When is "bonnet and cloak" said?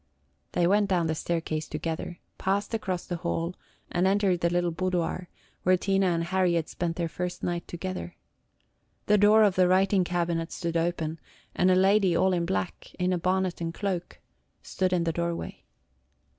13.19-14.19